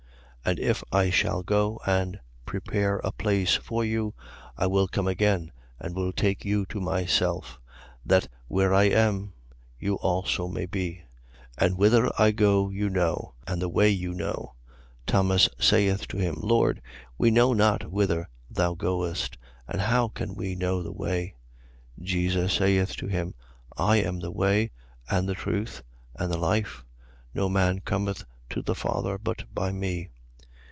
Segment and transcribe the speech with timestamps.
[0.43, 0.49] 14:3.
[0.49, 4.15] And if I shall go and prepare a place for you,
[4.57, 7.59] I will come again and will take you to myself:
[8.03, 9.33] that where I am,
[9.77, 11.03] you also may be.
[11.59, 11.65] 14:4.
[11.67, 14.55] And whither I go you know: and the way you know.
[15.05, 15.05] 14:5.
[15.05, 16.81] Thomas saith to him: Lord,
[17.19, 19.37] we know not whither thou goest.
[19.67, 21.35] And how can we know the way?
[21.99, 22.03] 14:6.
[22.03, 23.35] Jesus saith to him:
[23.77, 24.71] I am the way,
[25.07, 25.83] and the truth,
[26.15, 26.83] and the life.
[27.31, 30.09] No man cometh to the Father, but by me.